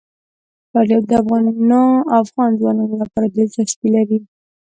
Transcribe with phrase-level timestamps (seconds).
[0.71, 1.11] فاریاب د
[2.21, 4.19] افغان ځوانانو لپاره دلچسپي لري.